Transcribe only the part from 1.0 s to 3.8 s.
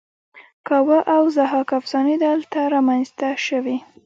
او ضحاک افسانې دلته رامینځته شوې